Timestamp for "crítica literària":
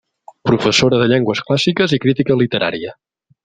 2.07-2.99